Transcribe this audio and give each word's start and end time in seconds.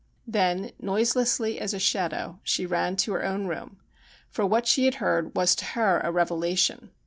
Then, 0.25 0.71
noiselessly 0.79 1.59
as 1.59 1.75
a 1.75 1.79
shadow, 1.79 2.39
she 2.41 2.65
ran 2.65 2.95
to 2.95 3.13
her 3.13 3.23
own 3.23 3.45
room; 3.45 3.77
for 4.31 4.47
what 4.47 4.65
she 4.65 4.85
had 4.85 4.95
heard 4.95 5.35
was 5.37 5.53
to 5.57 5.65
her 5.75 5.99
a 5.99 6.11
revelation. 6.11 6.89